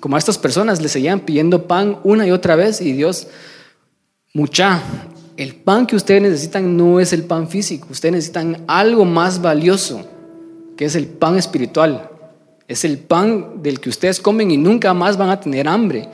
[0.00, 3.26] Como a estas personas le seguían pidiendo pan una y otra vez y Dios,
[4.32, 4.82] mucha,
[5.36, 10.08] el pan que ustedes necesitan no es el pan físico, ustedes necesitan algo más valioso,
[10.74, 12.07] que es el pan espiritual.
[12.68, 16.08] Es el pan del que ustedes comen y nunca más van a tener hambre.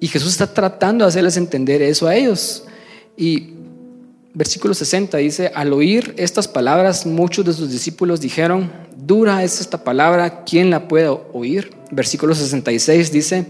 [0.00, 2.64] Y Jesús está tratando de hacerles entender eso a ellos.
[3.16, 3.54] Y
[4.34, 9.84] versículo 60 dice, al oír estas palabras, muchos de sus discípulos dijeron, dura es esta
[9.84, 11.70] palabra, ¿quién la puede oír?
[11.90, 13.46] Versículo 66 dice,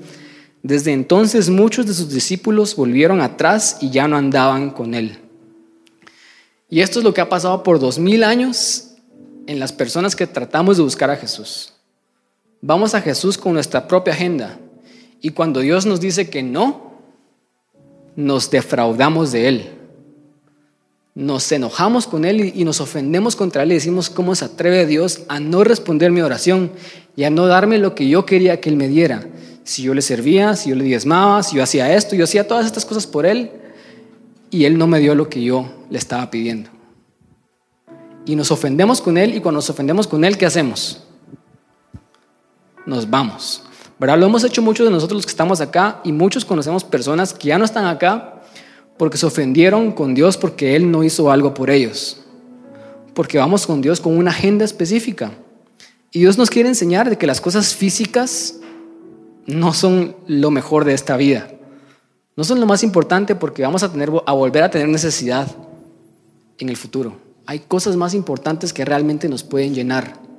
[0.63, 5.19] desde entonces muchos de sus discípulos volvieron atrás y ya no andaban con él.
[6.69, 8.93] Y esto es lo que ha pasado por dos mil años
[9.47, 11.73] en las personas que tratamos de buscar a Jesús.
[12.63, 14.59] Vamos a Jesús con nuestra propia agenda.
[15.21, 16.93] Y cuando Dios nos dice que no,
[18.17, 19.71] nos defraudamos de Él.
[21.15, 25.23] Nos enojamos con Él y nos ofendemos contra Él y decimos, ¿cómo se atreve Dios
[25.29, 26.71] a no responder mi oración
[27.17, 29.27] y a no darme lo que yo quería que Él me diera?
[29.65, 32.67] Si yo le servía, si yo le diezmaba, si yo hacía esto, yo hacía todas
[32.67, 33.51] estas cosas por Él
[34.51, 36.71] y Él no me dio lo que yo le estaba pidiendo.
[38.27, 41.03] Y nos ofendemos con Él y cuando nos ofendemos con Él, ¿qué hacemos?
[42.87, 43.63] Nos vamos.
[43.99, 44.19] ¿Verdad?
[44.19, 47.49] Lo hemos hecho muchos de nosotros los que estamos acá y muchos conocemos personas que
[47.49, 48.41] ya no están acá
[48.97, 52.19] porque se ofendieron con Dios porque Él no hizo algo por ellos.
[53.15, 55.33] Porque vamos con Dios con una agenda específica.
[56.13, 58.57] Y Dios nos quiere enseñar de que las cosas físicas
[59.47, 61.51] no son lo mejor de esta vida.
[62.37, 65.47] No son lo más importante porque vamos a, tener, a volver a tener necesidad
[66.59, 67.17] en el futuro.
[67.45, 70.30] Hay cosas más importantes que realmente nos pueden llenar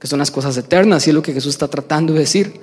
[0.00, 2.60] que son las cosas eternas, y es lo que Jesús está tratando de decir.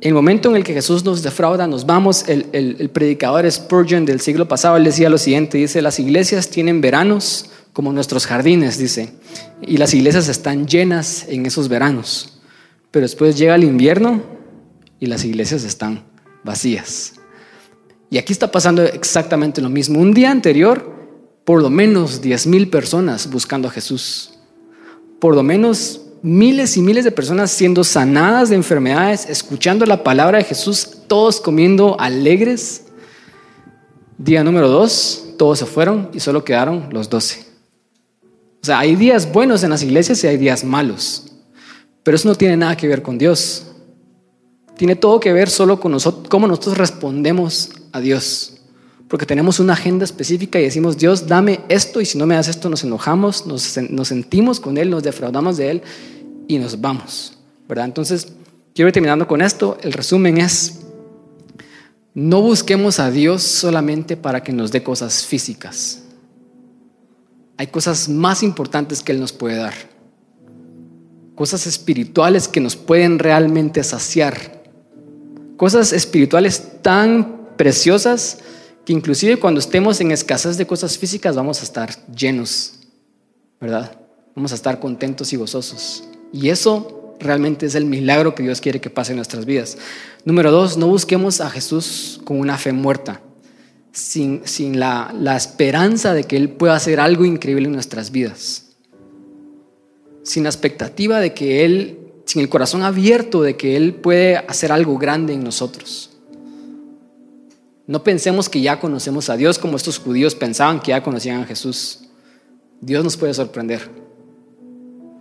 [0.00, 4.20] El momento en el que Jesús nos defrauda, nos vamos, el, el, predicador Spurgeon del
[4.20, 9.12] siglo pasado, él decía lo siguiente, dice, las iglesias tienen veranos como nuestros jardines, dice,
[9.60, 12.40] y las iglesias están llenas en esos veranos,
[12.90, 14.22] pero después llega el invierno
[15.00, 16.04] y las iglesias están
[16.44, 17.14] vacías.
[18.08, 20.00] Y aquí está pasando exactamente lo mismo.
[20.00, 21.00] Un día anterior,
[21.44, 24.34] por lo menos 10 mil personas buscando a Jesús.
[25.20, 30.38] Por lo menos miles y miles de personas siendo sanadas de enfermedades, escuchando la palabra
[30.38, 32.84] de Jesús, todos comiendo alegres.
[34.18, 37.46] Día número dos, todos se fueron y solo quedaron los doce.
[38.62, 41.32] O sea, hay días buenos en las iglesias y hay días malos,
[42.02, 43.66] pero eso no tiene nada que ver con Dios.
[44.76, 48.59] Tiene todo que ver solo con nosotros, cómo nosotros respondemos a Dios.
[49.10, 52.46] Porque tenemos una agenda específica y decimos, Dios, dame esto y si no me das
[52.46, 55.82] esto nos enojamos, nos, nos sentimos con Él, nos defraudamos de Él
[56.46, 57.36] y nos vamos,
[57.68, 57.86] ¿verdad?
[57.86, 58.28] Entonces,
[58.72, 59.78] quiero ir terminando con esto.
[59.82, 60.82] El resumen es,
[62.14, 66.04] no busquemos a Dios solamente para que nos dé cosas físicas.
[67.56, 69.74] Hay cosas más importantes que Él nos puede dar.
[71.34, 74.62] Cosas espirituales que nos pueden realmente saciar.
[75.56, 78.38] Cosas espirituales tan preciosas
[78.90, 82.72] que inclusive cuando estemos en escasez de cosas físicas vamos a estar llenos,
[83.60, 83.96] ¿verdad?
[84.34, 86.02] Vamos a estar contentos y gozosos.
[86.32, 89.78] Y eso realmente es el milagro que Dios quiere que pase en nuestras vidas.
[90.24, 93.20] Número dos, no busquemos a Jesús con una fe muerta,
[93.92, 94.42] sin,
[94.80, 98.72] la, la esperanza de que Él pueda hacer algo increíble en nuestras vidas,
[100.24, 104.72] sin la expectativa de que Él, sin el corazón abierto de que Él puede hacer
[104.72, 106.09] algo grande en nosotros.
[107.90, 111.44] No pensemos que ya conocemos a Dios como estos judíos pensaban que ya conocían a
[111.44, 112.02] Jesús.
[112.80, 113.90] Dios nos puede sorprender.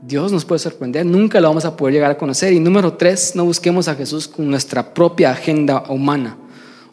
[0.03, 2.53] Dios nos puede sorprender, nunca lo vamos a poder llegar a conocer.
[2.53, 6.37] Y número tres, no busquemos a Jesús con nuestra propia agenda humana.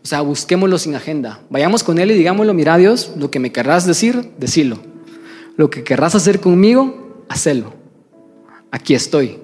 [0.03, 1.43] O sea, busquémoslo sin agenda.
[1.51, 4.79] Vayamos con Él y digámoslo, mira Dios, lo que me querrás decir, decilo.
[5.59, 7.75] Lo que querrás hacer conmigo, hacelo.
[8.71, 9.41] Aquí estoy.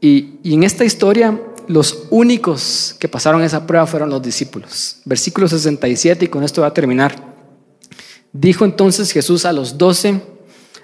[0.00, 5.00] Y, y en esta historia, los únicos que pasaron esa prueba fueron los discípulos.
[5.04, 7.34] Versículo 67, y con esto va a terminar.
[8.32, 10.22] Dijo entonces Jesús a los doce,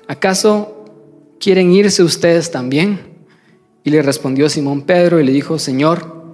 [0.09, 0.83] ¿acaso
[1.39, 3.01] ¿quieren irse ustedes también?
[3.85, 6.25] Y le respondió Simón Pedro y le dijo, Señor,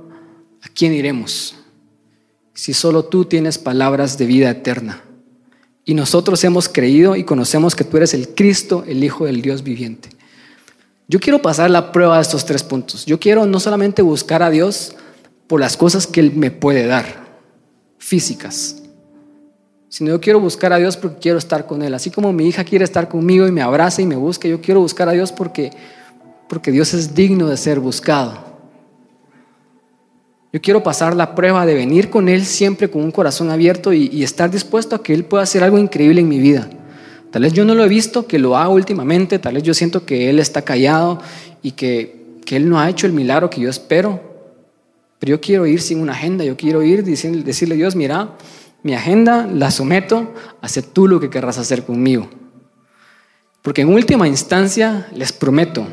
[0.62, 1.56] ¿a quién iremos?
[2.52, 5.02] Si solo tú tienes palabras de vida eterna.
[5.84, 9.62] Y nosotros hemos creído y conocemos que tú eres el Cristo, el Hijo del Dios
[9.62, 10.10] viviente.
[11.10, 13.06] Yo quiero pasar la prueba de estos tres puntos.
[13.06, 14.94] Yo quiero no solamente buscar a Dios
[15.46, 17.06] por las cosas que Él me puede dar,
[17.96, 18.82] físicas,
[19.88, 21.94] sino yo quiero buscar a Dios porque quiero estar con Él.
[21.94, 24.80] Así como mi hija quiere estar conmigo y me abraza y me busca, yo quiero
[24.80, 25.70] buscar a Dios porque,
[26.46, 28.46] porque Dios es digno de ser buscado.
[30.52, 34.10] Yo quiero pasar la prueba de venir con Él siempre con un corazón abierto y,
[34.12, 36.68] y, estar dispuesto a que Él pueda hacer algo increíble en mi vida.
[37.30, 40.06] Tal vez yo no lo he visto, que lo haga últimamente, tal vez yo siento
[40.06, 41.20] que Él está callado
[41.62, 44.20] y que, que Él no ha hecho el milagro que yo espero,
[45.18, 48.36] pero yo quiero ir sin una agenda, yo quiero ir decirle, decirle a Dios, mira,
[48.82, 52.28] mi agenda la someto, hace tú lo que querrás hacer conmigo.
[53.62, 55.86] Porque en última instancia, les prometo,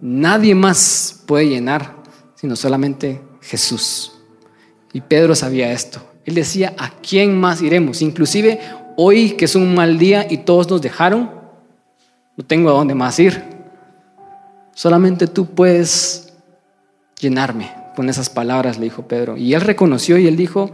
[0.00, 1.98] nadie más puede llenar
[2.40, 4.12] sino solamente Jesús.
[4.92, 6.00] Y Pedro sabía esto.
[6.24, 8.00] Él decía, ¿a quién más iremos?
[8.00, 8.60] Inclusive
[9.00, 11.30] hoy que es un mal día y todos nos dejaron,
[12.36, 13.40] no tengo a dónde más ir.
[14.74, 16.32] Solamente tú puedes
[17.20, 19.36] llenarme con esas palabras, le dijo Pedro.
[19.36, 20.72] Y él reconoció y él dijo,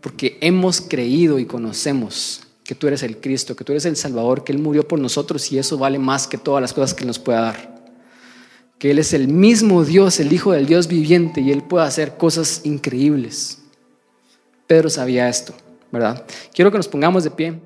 [0.00, 4.44] porque hemos creído y conocemos que tú eres el Cristo, que tú eres el Salvador,
[4.44, 7.18] que Él murió por nosotros y eso vale más que todas las cosas que nos
[7.18, 7.78] pueda dar.
[8.78, 12.16] Que Él es el mismo Dios, el Hijo del Dios viviente y Él puede hacer
[12.16, 13.62] cosas increíbles.
[14.66, 15.54] Pedro sabía esto,
[15.90, 16.24] ¿verdad?
[16.52, 17.60] Quiero que nos pongamos de pie.